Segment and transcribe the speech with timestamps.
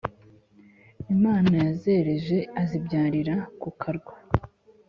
[1.15, 4.15] imana yazereje azibyarira ku karwa.